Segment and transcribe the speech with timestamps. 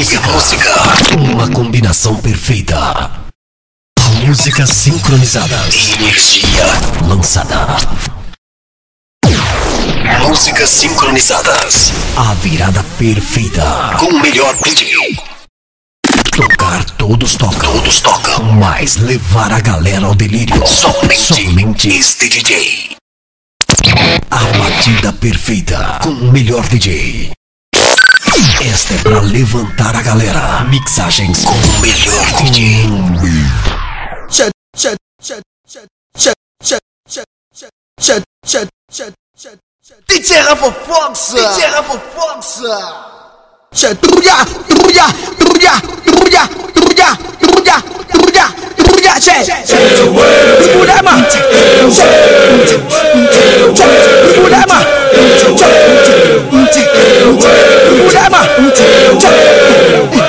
[0.00, 0.74] música, música.
[1.18, 3.10] Uma combinação perfeita.
[4.26, 5.90] Músicas sincronizadas.
[6.00, 6.64] Energia
[7.06, 7.76] lançada.
[10.26, 11.92] Músicas sincronizadas.
[12.16, 13.96] A virada perfeita.
[13.98, 15.18] Com o melhor DJ.
[16.34, 17.70] Tocar, todos tocam.
[17.70, 18.44] Todos tocam.
[18.54, 20.66] Mas levar a galera ao delírio.
[20.66, 22.96] Somente, Somente este DJ.
[24.30, 25.98] A batida perfeita.
[26.02, 27.32] Com o melhor DJ.
[28.32, 30.64] Esta é pra levantar a galera.
[30.68, 32.86] Mixagens com o melhor DJ.
[40.06, 41.34] DJ Rafa Foxa!
[41.34, 42.76] DJ Rafa Foxa!
[43.96, 45.06] Truya, truya,
[45.36, 49.42] truya, truya, truya, truya, truya, truya, che!
[50.72, 51.14] Fudema!
[54.34, 54.78] Fudema!
[55.44, 56.39] Fudema!
[56.70, 56.82] ntị
[57.32, 57.52] ntị
[58.04, 60.19] nchema ntị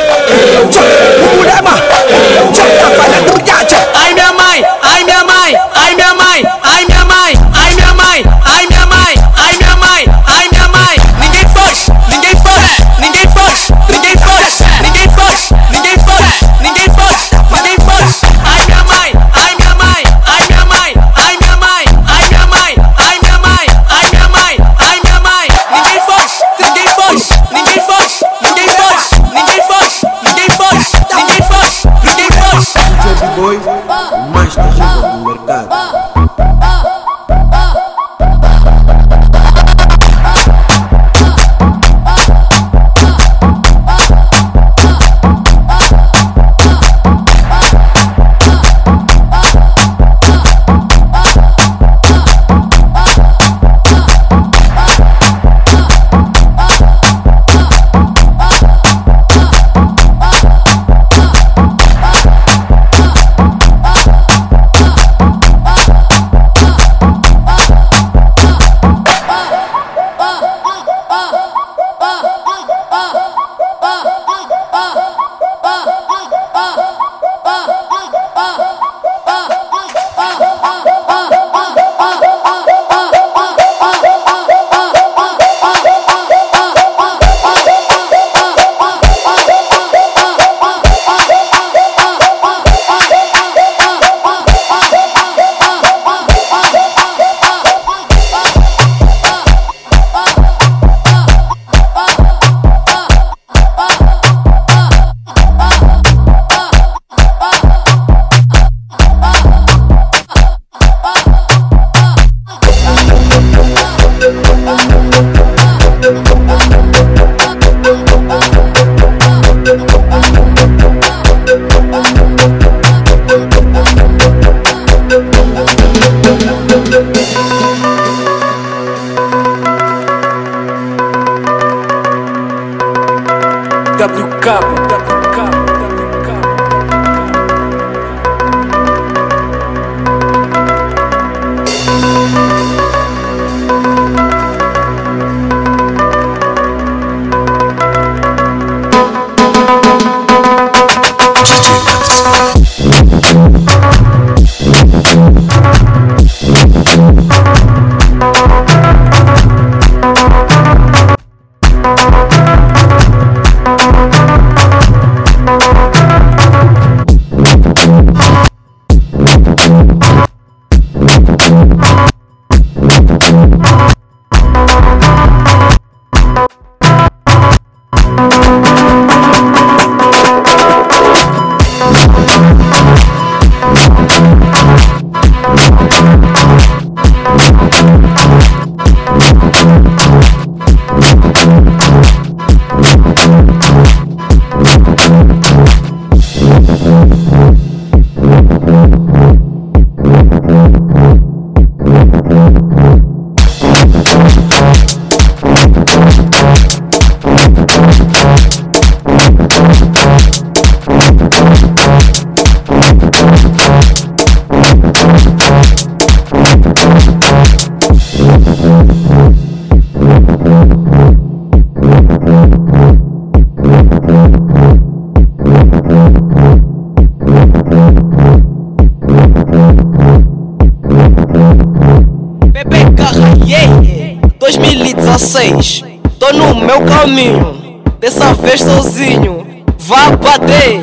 [232.62, 234.22] PPK, yeah!
[234.38, 235.84] 2016,
[236.20, 239.66] tô no meu caminho, dessa vez sozinho.
[239.80, 240.80] Vá bater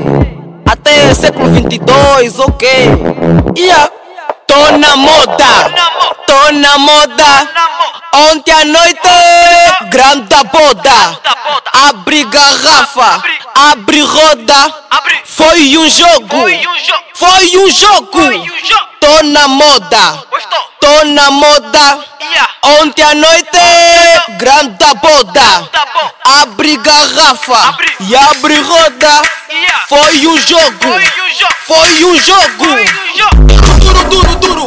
[0.67, 2.69] até século 22, ok?
[3.57, 3.93] Yeah.
[4.49, 5.71] Tô na moda,
[6.27, 7.49] tô na moda.
[8.13, 8.99] Ontem à noite,
[9.91, 11.21] grande boda.
[11.73, 13.23] Abre garrafa,
[13.55, 14.75] abre roda.
[15.25, 16.45] Foi um jogo,
[17.15, 18.19] foi um jogo.
[19.01, 20.25] Tô na moda,
[20.89, 21.99] tô na moda.
[22.81, 23.49] Ontem à noite,
[24.39, 25.69] grande boda.
[26.25, 29.23] Abre garrafa e abre roda.
[29.89, 30.91] Foi um jogo,
[31.67, 32.67] foi um jogo.
[33.47, 34.05] Duro, duro,
[34.37, 34.37] duro.
[34.39, 34.67] Duro,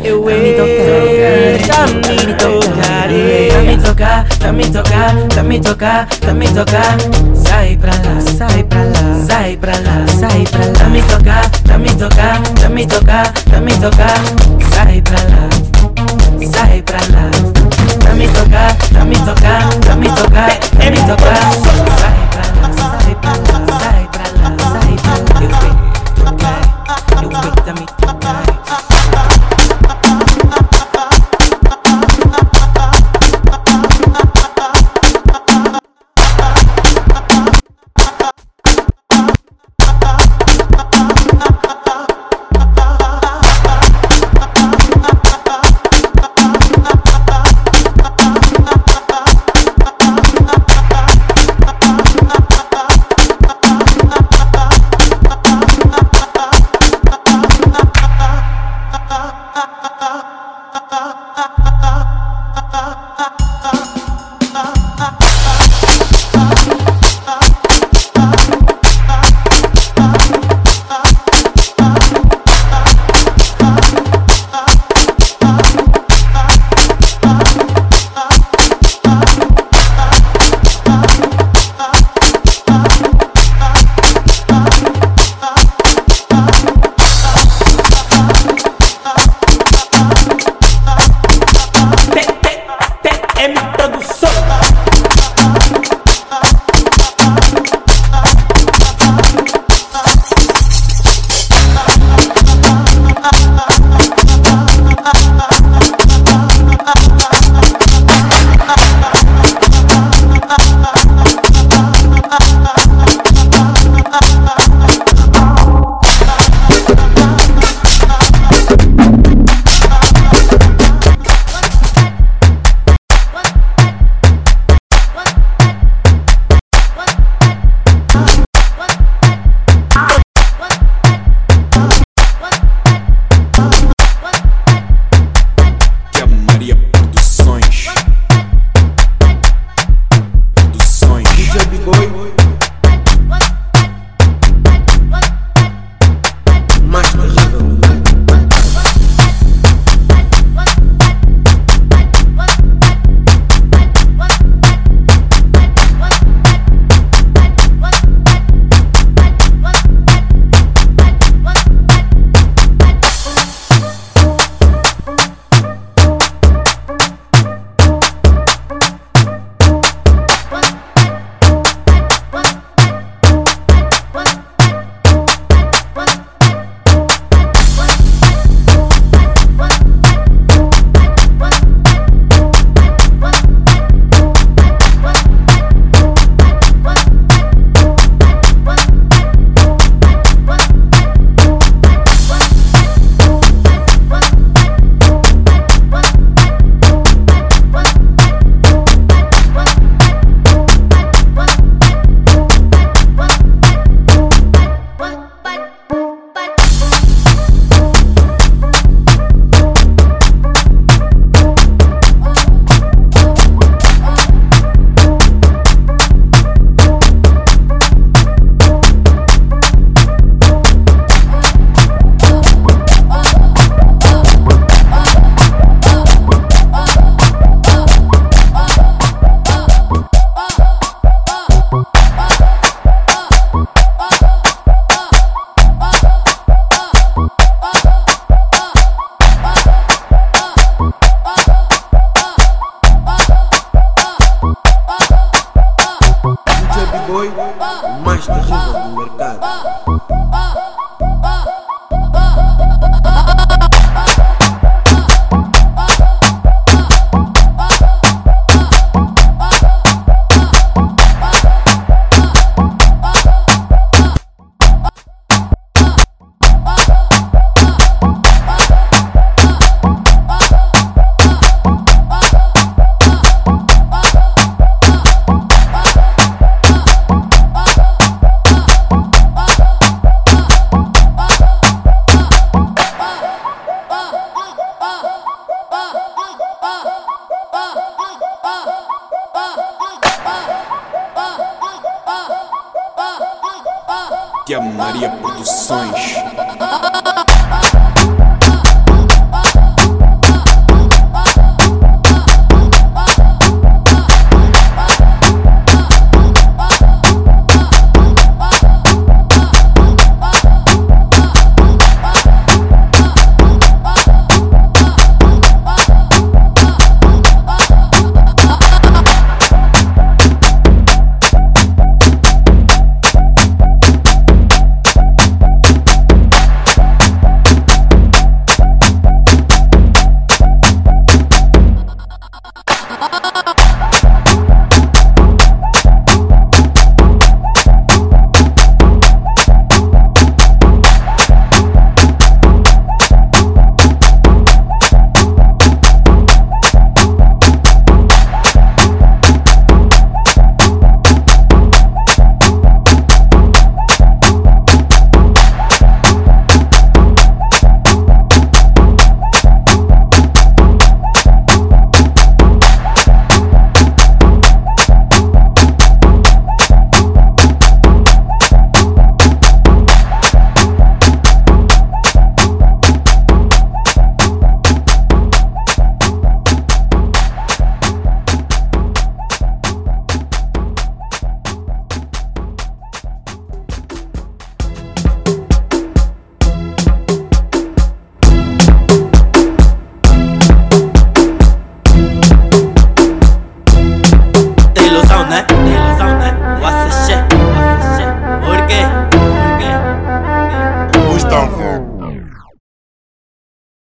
[0.78, 1.44] toccare,
[1.76, 6.96] dammi toccare, dammi toccare, dammi toccare, tocar, dame tocar, dame tocar.
[7.34, 10.72] Sai pra lá, sai pra lá, sai pra lá, sai pra lá.
[10.78, 14.18] Dame tocar, dame tocar, dame tocar, dame tocar.
[14.74, 15.48] Sai pra lá,
[16.52, 17.30] sai pra lá.
[18.04, 21.52] Dame tocar, dame tocar, dame tocar, dame tocar.
[22.00, 23.75] Sai pra lá, sai pra lá.